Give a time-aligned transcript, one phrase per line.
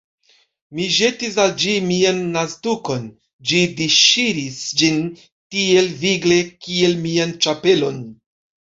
[0.77, 3.05] Mi ĵetis al ĝi mian naztukon:
[3.51, 8.05] ĝi disŝiris ĝin tiel vigle, kiel mian ĉapelon.